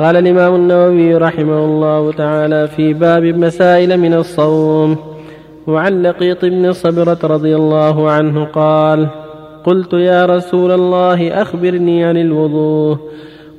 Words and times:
قال 0.00 0.16
الإمام 0.16 0.54
النووي 0.54 1.14
رحمه 1.14 1.64
الله 1.64 2.12
تعالى 2.12 2.68
في 2.68 2.92
باب 2.92 3.22
مسائل 3.22 4.00
من 4.00 4.14
الصوم 4.14 4.96
وعن 5.66 6.02
لقيط 6.02 6.44
بن 6.44 6.72
صبرة 6.72 7.18
رضي 7.24 7.56
الله 7.56 8.10
عنه 8.10 8.44
قال 8.44 9.08
قلت 9.64 9.92
يا 9.92 10.26
رسول 10.26 10.70
الله 10.70 11.42
أخبرني 11.42 12.04
عن 12.04 12.16
الوضوء. 12.16 12.96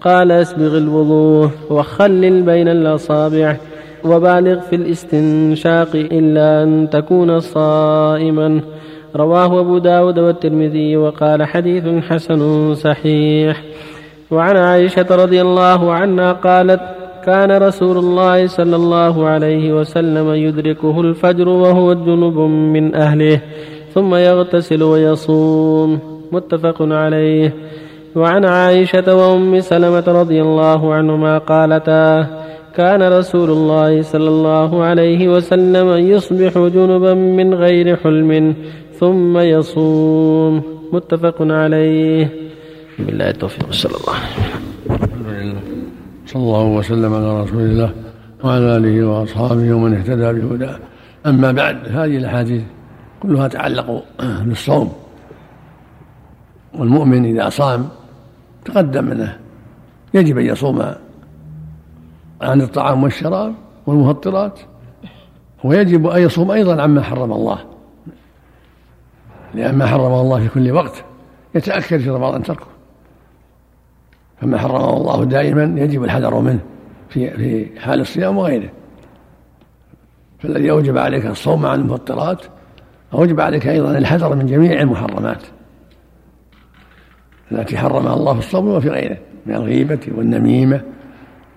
قال 0.02 0.32
أسبغ 0.32 0.78
الوضوء 0.78 1.50
وخلل 1.70 2.42
بين 2.42 2.68
الأصابع 2.68 3.58
وبالغ 4.06 4.60
في 4.60 4.76
الاستنشاق 4.76 5.90
إلا 5.96 6.64
أن 6.64 6.90
تكون 6.92 7.40
صائما. 7.40 8.62
رواه 9.16 9.60
أبو 9.60 9.78
داود 9.78 10.20
والترمذي 10.20 10.98
وقال 10.98 11.44
حديث 11.44 11.84
حسن 12.10 12.74
صحيح. 12.76 13.64
وعن 14.32 14.58
عائشة 14.58 15.06
رضي 15.12 15.42
الله 15.42 15.92
عنها 15.94 16.32
قالت 16.32 16.82
كان 17.26 17.52
رسول 17.52 17.98
الله 17.98 18.48
صلى 18.48 18.76
الله 18.76 19.28
عليه 19.28 19.80
وسلم 19.80 20.34
يدركه 20.34 21.02
الفجر 21.02 21.50
وهو 21.50 21.94
جنب 21.94 22.38
من 22.74 22.96
أهله 22.96 23.42
ثم 23.94 24.16
يغتسل 24.16 24.84
ويصوم. 24.84 26.00
متفق 26.32 26.82
عليه. 26.82 27.54
وعن 28.16 28.46
عائشة 28.46 29.16
وأم 29.16 29.60
سلمة 29.60 30.04
رضي 30.08 30.42
الله 30.42 30.94
عنهما 30.94 31.38
قالتا 31.38 32.28
كان 32.76 33.14
رسول 33.14 33.50
الله 33.50 34.02
صلى 34.02 34.30
الله 34.30 34.84
عليه 34.84 35.28
وسلم 35.28 35.90
يصبح 35.90 36.58
جنبا 36.58 37.14
من 37.14 37.54
غير 37.54 37.96
حلم 37.96 38.56
ثم 39.00 39.38
يصوم. 39.38 40.62
متفق 40.94 41.36
عليه. 41.40 42.51
بالله 43.06 43.30
التوفيق. 43.30 43.72
صلى 43.72 43.96
الله 43.96 44.14
عليه 44.14 44.30
وسلم. 45.26 45.60
صلى 46.26 46.42
الله 46.42 46.64
وسلم 46.64 47.14
على 47.14 47.42
رسول 47.44 47.62
الله 47.62 47.94
وعلى 48.44 48.78
آله 48.78 49.08
وأصحابه 49.08 49.74
ومن 49.74 49.94
اهتدى 49.94 50.42
بهداه. 50.42 50.80
أما 51.26 51.52
بعد 51.52 51.78
هذه 51.88 52.18
الأحاديث 52.18 52.64
كلها 53.22 53.48
تعلق 53.48 54.04
بالصوم. 54.20 54.94
والمؤمن 56.74 57.26
إذا 57.26 57.50
صام 57.50 57.90
تقدم 58.66 59.04
منه 59.04 59.38
يجب 60.14 60.38
أن 60.38 60.46
يصوم 60.46 60.82
عن 62.42 62.62
الطعام 62.62 63.04
والشراب 63.04 63.54
والمفطرات. 63.88 64.60
ويجب 65.64 66.08
أن 66.08 66.22
يصوم 66.22 66.52
أيضا 66.52 66.82
عما 66.82 67.02
حرم 67.02 67.34
الله. 67.34 67.60
لأن 69.54 69.76
ما 69.76 69.86
حرم 69.86 70.14
الله 70.14 70.40
في 70.40 70.48
كل 70.48 70.72
وقت 70.72 71.04
يتاكد 71.56 71.98
في 71.98 72.10
رمضان 72.10 72.44
تركه. 72.44 72.66
فما 74.42 74.58
حرمه 74.58 74.98
الله 74.98 75.24
دائما 75.24 75.82
يجب 75.82 76.04
الحذر 76.04 76.40
منه 76.40 76.60
في 77.10 77.32
في 77.32 77.80
حال 77.80 78.02
الصيام 78.02 78.38
وغيره. 78.38 78.70
فالذي 80.40 80.72
أوجب 80.72 80.98
عليك 80.98 81.26
الصوم 81.26 81.66
عن 81.66 81.80
المفطرات 81.80 82.46
أوجب 83.14 83.40
عليك 83.40 83.68
أيضا 83.68 83.98
الحذر 83.98 84.36
من 84.36 84.46
جميع 84.46 84.82
المحرمات 84.82 85.44
التي 87.52 87.78
حرمها 87.78 88.14
الله 88.14 88.34
في 88.34 88.40
الصوم 88.40 88.68
وفي 88.68 88.90
غيره 88.90 89.18
من 89.46 89.56
الغيبة 89.56 90.00
والنميمة 90.18 90.82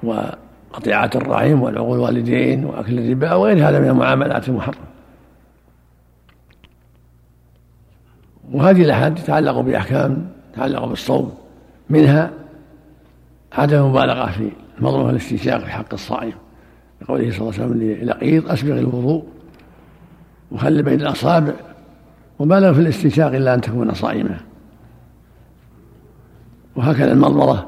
وقطيعة 0.03 1.11
الرحم 1.15 1.63
والعقول 1.63 1.99
الوالدين 1.99 2.65
وأكل 2.65 2.99
الربا 2.99 3.35
وغير 3.35 3.69
هذا 3.69 3.81
من 3.81 3.89
المعاملات 3.89 4.49
المحرمة. 4.49 4.87
وهذه 8.53 8.83
الأحاديث 8.83 9.25
تتعلق 9.25 9.61
بأحكام 9.61 10.27
تتعلق 10.53 10.85
بالصوم 10.85 11.35
منها 11.91 12.44
عدم 13.55 13.77
المبالغة 13.77 14.31
في 14.31 14.51
المضمضة 14.79 15.05
والاستنشاق 15.05 15.61
في 15.61 15.71
حق 15.71 15.93
الصائم. 15.93 16.33
لقوله 17.03 17.31
صلى 17.31 17.41
الله 17.41 17.53
عليه 17.53 17.65
وسلم 17.65 17.83
للقيط 17.83 18.51
أسبغ 18.51 18.79
الوضوء 18.79 19.25
وخل 20.53 20.83
بين 20.83 21.01
الأصابع 21.01 21.53
وبالغ 22.39 22.73
في 22.73 22.81
الاستنشاق 22.81 23.35
إلا 23.35 23.55
أن 23.55 23.61
تكون 23.61 23.95
صائما 23.95 24.37
وهكذا 26.77 27.13
المضمضة 27.13 27.67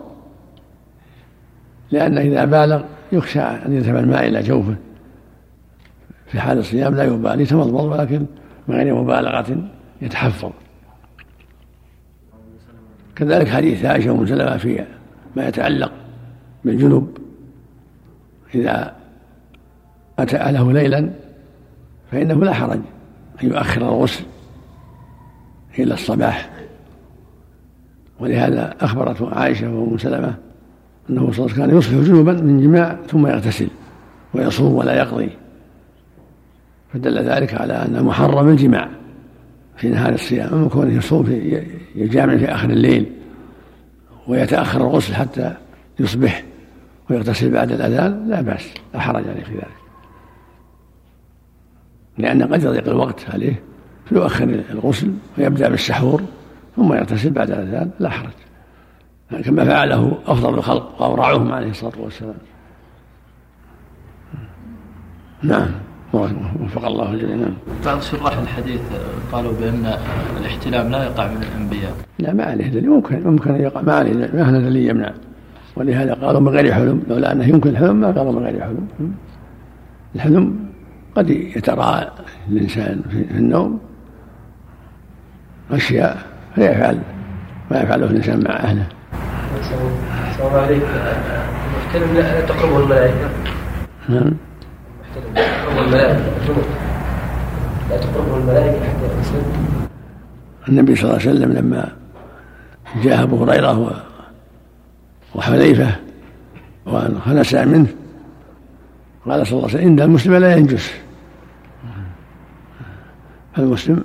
لأن 1.90 2.18
إذا 2.18 2.44
بالغ 2.44 2.82
يخشى 3.12 3.40
أن 3.40 3.72
يذهب 3.72 3.96
الماء 3.96 4.28
إلى 4.28 4.42
جوفه. 4.42 4.76
في 6.26 6.40
حال 6.40 6.58
الصيام 6.58 6.94
لا 6.94 7.04
يبالي 7.04 7.42
يتمضمض 7.42 7.84
ولكن 7.84 8.26
من 8.68 8.74
غير 8.74 8.94
مبالغة 8.94 9.68
يتحفظ. 10.02 10.50
كذلك 13.16 13.48
حديث 13.48 13.84
عائشة 13.84 14.10
وأم 14.10 14.26
سلمة 14.26 14.56
في 14.56 14.84
ما 15.36 15.48
يتعلق 15.48 15.92
بالجنوب. 16.64 17.18
إذا 18.54 18.96
أتى 20.18 20.36
أهله 20.36 20.72
ليلا 20.72 21.10
فإنه 22.12 22.44
لا 22.44 22.52
حرج 22.52 22.80
أن 23.42 23.48
يؤخر 23.48 23.82
الغسل 23.82 24.24
إلى 25.78 25.94
الصباح. 25.94 26.50
ولهذا 28.20 28.74
أخبرت 28.80 29.22
عائشة 29.22 29.74
وأم 29.74 29.98
سلمة 29.98 30.34
أنه 31.10 31.32
صلى 31.32 31.46
الله 31.46 31.62
عليه 31.62 31.64
وسلم 31.64 31.66
كان 31.66 31.78
يصبح 31.78 32.08
جنوبا 32.08 32.32
من 32.32 32.60
جماع 32.60 32.96
ثم 33.08 33.26
يغتسل 33.26 33.68
ويصوم 34.34 34.74
ولا 34.74 34.98
يقضي. 34.98 35.30
فدل 36.92 37.18
ذلك 37.18 37.54
على 37.54 37.72
أن 37.72 38.04
محرم 38.04 38.48
الجماع 38.48 38.88
في 39.76 39.88
نهار 39.88 40.14
الصيام 40.14 40.54
أما 40.54 40.68
كونه 40.68 40.96
يصوم 40.96 41.24
في 41.24 41.62
يجامع 41.94 42.36
في 42.36 42.44
آخر 42.44 42.70
الليل. 42.70 43.06
ويتأخر 44.28 44.80
الغسل 44.80 45.14
حتى 45.14 45.54
يصبح 46.00 46.44
ويغتسل 47.10 47.50
بعد 47.50 47.72
الأذان 47.72 48.28
لا 48.28 48.40
بأس 48.40 48.74
لا 48.94 49.00
حرج 49.00 49.28
عليه 49.28 49.44
في 49.44 49.54
ذلك. 49.54 49.76
لأن 52.18 52.42
قد 52.42 52.62
يضيق 52.62 52.88
الوقت 52.88 53.30
عليه 53.30 53.62
فيؤخر 54.08 54.44
الغسل 54.44 55.12
ويبدأ 55.38 55.68
بالسحور 55.68 56.22
ثم 56.76 56.92
يغتسل 56.92 57.30
بعد 57.30 57.50
الأذان 57.50 57.90
لا 58.00 58.10
حرج. 58.10 58.30
كما 59.44 59.64
فعله 59.64 60.18
أفضل 60.26 60.54
الخلق 60.54 61.02
وأورعهم 61.02 61.52
عليه 61.52 61.70
الصلاة 61.70 61.98
والسلام. 61.98 62.34
نعم. 65.42 65.85
وفق 66.60 66.84
الله 66.86 67.12
الجميع. 67.12 67.36
نعم. 67.36 67.54
بعض 67.86 68.00
شراح 68.00 68.38
الحديث 68.38 68.80
قالوا 69.32 69.52
بأن 69.60 69.92
الاحتلام 70.40 70.88
لا 70.88 71.04
يقع 71.04 71.26
من 71.26 71.42
الأنبياء. 71.42 71.92
لا 72.18 72.32
ما 72.32 72.44
عليه 72.44 72.68
دليل. 72.68 72.90
ممكن 72.90 73.22
ممكن 73.24 73.54
أن 73.54 73.60
يقع. 73.60 73.80
ما 73.80 73.94
عليه 73.94 74.12
ما 74.12 74.50
هنا 74.50 74.58
دليل 74.58 74.90
يمنع. 74.90 75.10
ولهذا 75.76 76.14
قالوا 76.14 76.40
من 76.40 76.48
غير 76.48 76.72
حلم. 76.72 77.02
لولا 77.08 77.32
أنه 77.32 77.48
يمكن 77.48 77.70
الحلم 77.70 77.96
ما 77.96 78.06
قالوا 78.06 78.32
من 78.32 78.38
غير 78.38 78.60
حلم. 78.60 78.88
الحلم 80.14 80.56
قد 81.16 81.30
يتراءى 81.30 82.10
الإنسان 82.48 83.02
في 83.10 83.38
النوم 83.38 83.78
أشياء 85.70 86.18
فيفعل 86.54 86.98
ما 87.70 87.82
يفعله 87.82 88.06
الإنسان 88.06 88.44
مع 88.44 88.56
أهله. 88.56 88.86
السلام 90.30 90.54
عليك 90.54 90.82
المحتلم 90.82 92.14
لا 92.14 92.40
تقربه 92.40 92.78
الملائكة. 92.82 93.30
نعم. 94.08 94.32
الملائكة 95.78 96.20
لا 97.90 97.96
تقربه 97.96 98.36
الملائكة 98.36 98.84
حتى 98.84 99.04
يغتسل 99.04 99.42
النبي 100.68 100.96
صلى 100.96 101.04
الله 101.04 101.20
عليه 101.20 101.30
وسلم 101.30 101.52
لما 101.52 101.92
جاء 103.02 103.22
أبو 103.22 103.44
هريرة 103.44 104.02
وحذيفة 105.34 105.96
وخنس 106.86 107.54
منه 107.54 107.86
قال 109.26 109.46
صلى 109.46 109.58
الله 109.58 109.68
عليه 109.68 109.78
وسلم 109.78 109.88
إن 109.92 110.00
المسلم 110.00 110.34
لا 110.34 110.56
ينجس. 110.56 110.92
فالمسلم 113.54 114.04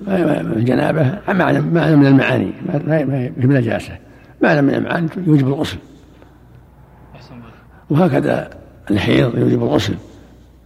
الجنابة 0.58 1.20
معنى 1.28 1.62
معنى 1.62 1.96
من 1.96 2.06
المعاني 2.06 2.52
ما 2.88 3.18
هي 3.18 3.32
بنجاسة 3.38 3.98
معنى 4.42 4.62
من 4.62 4.74
المعاني 4.74 5.10
يوجب 5.28 5.48
الغسل. 5.48 5.78
وهكذا 7.90 8.50
الحيض 8.92 9.38
يوجب 9.38 9.64
الغسل. 9.64 9.96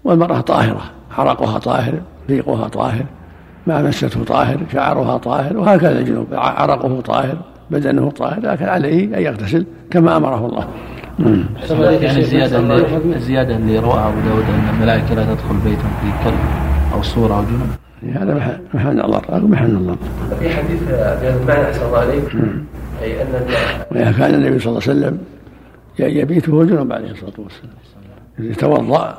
والمرأة 0.06 0.42
طاهرة 0.42 0.82
عرقها 1.18 1.60
طاهر 1.60 1.94
ريقها 2.30 2.68
طاهر 2.68 3.06
ما 3.68 3.82
مسته 3.82 4.24
طاهر 4.24 4.58
شعرها 4.74 5.18
طاهر 5.18 5.58
وهكذا 5.58 6.00
الجنوب 6.00 6.28
عرقه 6.32 7.02
طاهر 7.02 7.38
بدنه 7.72 8.12
طاهر 8.12 8.40
لكن 8.40 8.66
عليه 8.66 9.18
أن 9.18 9.22
يغتسل 9.22 9.66
كما 9.92 10.18
أمره 10.18 10.46
الله. 10.46 10.68
يعني 12.04 12.20
الزيادة 12.20 12.60
اللي 12.60 13.16
الزيادة 13.16 13.56
اللي 13.56 13.80
روى 13.80 14.00
أبو 14.00 14.20
داود 14.20 14.44
أن 14.44 14.70
الملائكة 14.76 15.16
لا 15.16 15.24
تدخل 15.24 15.56
بيتا 15.66 15.88
في 16.02 16.24
كلب 16.24 16.40
أو 16.94 17.02
صورة 17.02 17.38
أو 17.38 17.42
جنب. 17.42 17.70
هذا 18.16 18.60
محل 18.74 19.02
الله 19.02 19.22
محل 19.32 19.66
الله. 19.66 19.96
في 20.40 20.50
حديث 20.50 20.84
بهذا 20.84 21.40
المعنى 21.42 21.62
أحسن 21.62 21.86
الله 21.86 22.00
عليك. 22.00 22.24
أي 23.02 23.22
أن 24.08 24.14
كان 24.14 24.34
النبي 24.34 24.60
صلى 24.60 24.70
الله 24.70 24.82
عليه 24.88 25.00
وسلم 25.00 25.18
يبيت 26.00 26.50
وهو 26.50 26.64
جنب 26.64 26.94
عليه 26.94 27.12
الصلاة 27.12 27.34
والسلام. 27.38 27.76
يتوضأ 28.40 29.18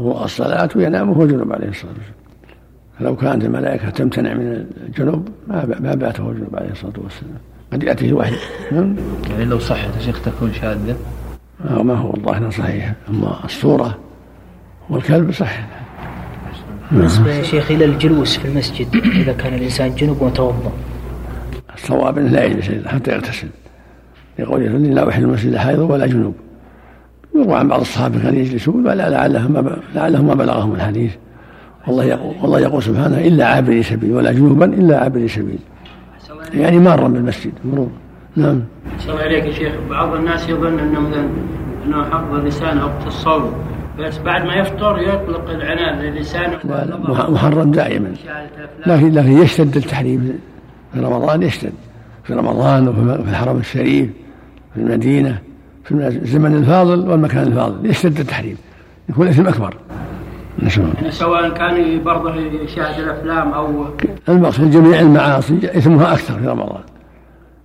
هو 0.00 0.24
الصلاة 0.24 0.68
وينام 0.76 1.10
وهو 1.10 1.26
جنوب 1.26 1.52
عليه 1.52 1.68
الصلاة 1.68 1.92
والسلام. 1.92 2.18
فلو 2.98 3.16
كانت 3.16 3.44
الملائكة 3.44 3.90
تمتنع 3.90 4.34
من 4.34 4.66
الجنوب 4.86 5.28
ما 5.48 5.94
بات 5.94 6.20
وهو 6.20 6.32
جنوب 6.32 6.56
عليه 6.56 6.70
الصلاة 6.70 6.92
والسلام. 6.96 7.38
قد 7.72 7.82
يأتيه 7.82 8.08
الوحي 8.08 8.34
نعم؟ 8.72 8.96
يعني 9.30 9.44
لو 9.44 9.58
صحت 9.58 9.96
يا 9.96 10.00
شيخ 10.00 10.22
تكون 10.22 10.52
شاذة. 10.52 10.96
ما 11.82 11.94
هو 11.94 12.14
الظاهر 12.14 12.50
صحيح. 12.50 12.92
أما 13.08 13.44
الصورة 13.44 13.98
والكلب 14.90 15.32
صحيح. 15.32 15.66
بالنسبة 16.92 17.30
يا 17.30 17.42
شيخ 17.42 17.70
إلى 17.70 17.84
الجلوس 17.84 18.36
في 18.38 18.48
المسجد 18.48 18.96
إذا 18.96 19.32
كان 19.32 19.54
الإنسان 19.54 19.94
جنوب 19.94 20.22
وتوضأ 20.22 20.72
الصواب 21.74 22.18
أنه 22.18 22.28
لا 22.28 22.44
يجلس 22.44 22.86
حتى 22.86 23.12
يغتسل. 23.12 23.48
يقول 24.38 24.62
إني 24.62 24.94
لا 24.94 25.08
أحل 25.08 25.22
المسجد 25.22 25.56
حائض 25.56 25.78
ولا 25.78 26.06
جنوب. 26.06 26.34
يروى 27.42 27.56
عن 27.56 27.68
بعض 27.68 27.80
الصحابة 27.80 28.22
كانوا 28.22 28.38
يجلسون 28.38 28.86
ولا 28.86 29.10
لعلهم 29.10 29.76
لعلهم 29.94 30.26
ما 30.26 30.34
بلغهم 30.34 30.74
الحديث. 30.74 31.14
والله 31.86 32.04
يقول 32.04 32.34
والله 32.42 32.60
يقول 32.60 32.82
سبحانه 32.82 33.18
إلا 33.18 33.46
عابري 33.46 33.82
سبيل 33.82 34.12
ولا 34.12 34.32
جنوبا 34.32 34.64
إلا 34.64 35.00
عابري 35.00 35.28
سبيل. 35.28 35.58
يعني 36.54 36.78
مارا 36.78 37.08
بالمسجد 37.08 37.52
مرور. 37.64 37.90
نعم. 38.36 38.62
الله 39.08 39.20
عليك 39.20 39.44
يا 39.44 39.52
شيخ. 39.52 39.72
بعض 39.90 40.14
الناس 40.14 40.48
يظن 40.48 40.78
أنه 40.78 41.00
مثلا 41.00 41.28
أنه 41.86 42.04
حفظ 42.04 42.34
لسانه 42.34 42.84
وقت 42.84 43.06
الصوم 43.06 43.52
بس 43.98 44.18
بعد 44.18 44.44
ما 44.44 44.54
يفطر 44.54 44.98
يطلق 44.98 45.50
العنان 45.50 45.98
للسانه 45.98 46.58
لا 46.64 46.84
لا 46.84 47.30
محرم 47.30 47.70
دائما. 47.70 48.14
لكن 48.86 49.12
لكن 49.12 49.32
يشتد 49.32 49.76
التحريم 49.76 50.38
في 50.94 51.00
رمضان 51.00 51.42
يشتد. 51.42 51.72
في 52.24 52.34
رمضان 52.34 52.88
وفي 52.88 53.30
الحرم 53.30 53.56
الشريف 53.56 54.10
في 54.74 54.80
المدينة. 54.80 55.38
في 55.88 55.94
الزمن 55.94 56.56
الفاضل 56.56 57.08
والمكان 57.08 57.42
الفاضل 57.42 57.90
يشتد 57.90 58.20
التحريم. 58.20 58.56
يكون 59.08 59.26
الإثم 59.26 59.46
أكبر. 59.46 59.74
يعني 60.62 61.10
سواء 61.10 61.48
كان 61.48 62.04
برضه 62.04 62.34
يشاهد 62.34 63.00
الأفلام 63.00 63.52
أو 63.52 63.84
المقصود 64.28 64.70
جميع 64.70 65.00
المعاصي 65.00 65.58
إثمها 65.64 66.12
أكثر 66.12 66.38
في 66.38 66.46
رمضان. 66.46 66.82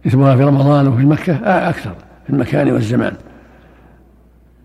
إثمها 0.07 0.35
في 0.35 0.43
رمضان 0.43 0.87
وفي 0.87 1.05
مكة 1.05 1.33
أكثر 1.43 1.91
في 2.23 2.29
المكان 2.29 2.71
والزمان. 2.71 3.13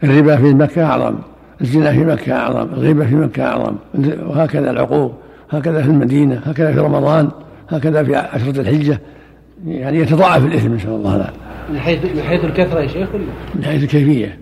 الربا 0.04 0.36
في 0.36 0.54
مكة 0.54 0.84
أعظم 0.84 1.14
الزنا 1.60 1.92
في 1.92 2.04
مكة 2.04 2.32
أعظم 2.32 2.68
الغيبة 2.72 3.06
في 3.06 3.14
مكة 3.14 3.46
أعظم 3.46 3.76
وهكذا 4.26 4.70
العقوق 4.70 5.14
هكذا 5.50 5.82
في 5.82 5.88
المدينة 5.88 6.42
هكذا 6.46 6.72
في 6.72 6.78
رمضان 6.78 7.30
هكذا 7.68 8.04
في 8.04 8.16
عشرة 8.16 8.60
الحجة. 8.60 9.00
يعني 9.66 9.98
يتضاعف 9.98 10.44
الإثم 10.44 10.72
ان 10.72 10.78
شاء 10.78 10.96
الله 10.96 11.16
لا. 11.16 11.30
من 11.70 11.78
حيث 11.78 12.04
من 12.04 12.22
حيث 12.22 12.44
الكثرة 12.44 12.80
يا 12.80 12.86
شيخ 12.86 13.14
ولا؟ 13.14 13.24
من 13.54 13.64
حيث 13.64 13.82
الكيفية. 13.82 14.38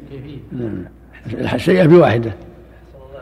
نعم 0.52 0.84
السيئة 1.54 1.86
بواحدة. 1.86 2.32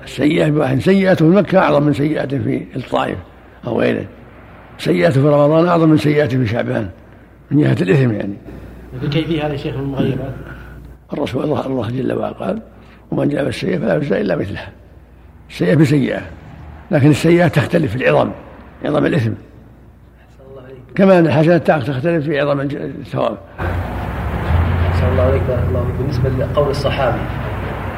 السيئة 0.05 0.51
بواحد 0.51 0.79
سيئته 0.79 1.31
في 1.31 1.37
مكة 1.37 1.59
أعظم 1.59 1.83
من 1.83 1.93
سيئته 1.93 2.39
في 2.39 2.67
الطائف 2.77 3.19
أو 3.67 3.81
غيره. 3.81 4.07
سيئته 4.79 5.21
في 5.21 5.29
رمضان 5.29 5.67
أعظم 5.67 5.89
من 5.89 5.97
سيئته 5.97 6.39
في 6.39 6.47
شعبان. 6.47 6.89
من 7.51 7.63
جهة 7.63 7.77
الإثم 7.81 8.13
يعني. 8.13 8.35
كيفية 9.11 9.47
هذا 9.47 9.55
الشيخ 9.55 9.75
المغيرات؟ 9.75 10.35
الرسول 11.13 11.45
الله, 11.45 11.67
الله 11.67 11.91
جل 11.91 12.13
وعلا 12.13 12.33
قال 12.33 12.63
ومن 13.11 13.29
جاء 13.29 13.45
بالسيئة 13.45 13.79
فلا 13.79 13.97
يجزى 13.97 14.21
إلا 14.21 14.37
مثلها. 14.37 14.73
السيئة 15.51 15.75
بسيئة. 15.75 16.21
لكن 16.91 17.11
السيئة 17.11 17.49
تختلف 17.49 17.97
في 17.97 18.09
العظم 18.09 18.31
عظم 18.85 19.07
الإثم. 19.07 19.33
كما 20.95 21.19
أن 21.19 21.27
الحسنات 21.27 21.67
تختلف 21.67 22.25
في 22.25 22.41
عظم 22.41 22.61
الثواب. 22.61 23.39
الله 25.13 25.23
عليك 25.23 25.43
بارك 25.49 25.63
الله 25.69 25.85
بالنسبة 25.99 26.29
لقول 26.29 26.71
الصحابي 26.71 27.19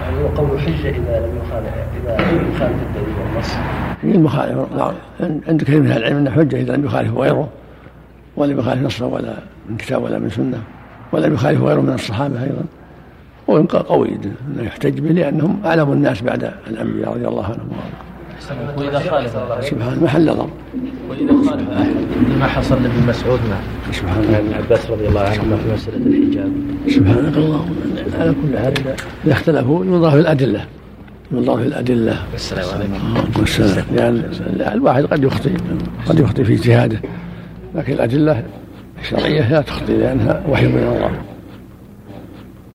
يعني 0.02 0.22
هو 0.22 0.26
قول 0.26 0.60
حجة 0.60 0.90
إذا 0.90 1.26
لم 1.26 1.38
يخالف 1.42 1.74
إذا 2.02 2.16
لم 2.16 2.50
يخالف 2.54 2.76
الدليل 2.82 3.14
والنص. 3.20 3.54
هي 4.02 4.12
المخالف 4.12 4.58
عند 5.48 5.62
كثير 5.62 5.80
من 5.80 5.92
العلم 5.92 6.16
أنه 6.16 6.30
حجة 6.30 6.56
إذا 6.56 6.76
لم 6.76 6.84
يخالف 6.84 7.14
غيره 7.16 7.48
ولم 8.36 8.58
يخالف 8.58 8.82
نصا 8.82 9.06
ولا 9.06 9.34
من 9.68 9.76
كتاب 9.76 10.02
ولا 10.02 10.18
من 10.18 10.30
سنة 10.30 10.62
ولم 11.12 11.34
يخالف 11.34 11.62
غيره 11.62 11.80
من 11.80 11.92
الصحابة 11.92 12.42
أيضا. 12.42 12.64
هو 13.50 13.56
قوي 13.62 14.08
أنه 14.08 14.62
يحتج 14.62 15.00
به 15.00 15.10
لأنهم 15.10 15.60
أعلم 15.64 15.92
الناس 15.92 16.22
بعد 16.22 16.52
الأنبياء 16.66 17.14
رضي 17.14 17.28
الله 17.28 17.44
عنهم. 17.44 17.68
وإذا 18.76 18.98
خالف. 18.98 19.36
سبحان 19.64 20.02
محل 20.02 20.30
نظر. 20.30 20.48
وإذا 21.10 21.50
خالف 21.50 21.70
أحد 21.70 21.94
لما 22.30 22.46
حصل 22.46 22.82
لابن 22.82 23.08
مسعود 23.08 23.40
مع 23.50 23.92
سبحان 23.92 24.34
ابن 24.34 24.54
عباس 24.54 24.90
رضي 24.90 25.08
الله 25.08 25.20
عنهما 25.20 25.56
في 25.56 25.72
مسألة 25.74 25.96
الحجاب. 25.96 26.52
سبحانك 26.88 27.36
اللهم. 27.36 27.76
على 28.20 28.34
كل 28.42 28.58
حال 28.58 28.74
إذا 29.24 29.32
اختلفوا 29.32 29.84
ينظر 29.84 30.10
في 30.10 30.20
الأدلة. 30.20 30.64
ينظر 31.32 31.56
في 31.56 31.66
الأدلة. 31.66 32.16
السلام 32.34 32.64
عليكم. 32.74 33.40
والسلام 33.40 33.84
لأن 33.92 34.32
الواحد 34.72 35.04
قد 35.04 35.24
يخطئ 35.24 35.50
قد 36.06 36.20
يخطئ 36.20 36.44
في 36.44 36.52
اجتهاده. 36.52 37.00
لكن 37.74 37.92
الأدلة 37.92 38.42
الشرعية 39.00 39.50
لا 39.52 39.60
تخطئ 39.60 39.96
لأنها 39.96 40.42
وحي 40.48 40.66
من 40.66 40.78
الله. 40.78 41.10